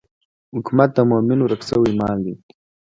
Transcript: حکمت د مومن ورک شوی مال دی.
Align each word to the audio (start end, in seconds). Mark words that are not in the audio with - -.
حکمت 0.53 0.89
د 0.95 0.99
مومن 1.09 1.39
ورک 1.41 1.61
شوی 1.69 1.91
مال 1.99 2.17
دی. 2.25 2.33